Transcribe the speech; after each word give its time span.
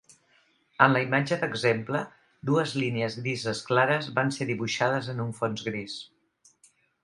En 0.85 0.95
la 0.95 1.01
imatge 1.03 1.37
d'exemple, 1.43 2.01
dues 2.51 2.73
línies 2.85 3.19
grises 3.27 3.63
clares 3.69 4.11
van 4.19 4.35
ser 4.39 4.51
dibuixades 4.53 5.15
en 5.17 5.25
un 5.29 5.33
fons 5.43 5.71
gris. 5.71 6.03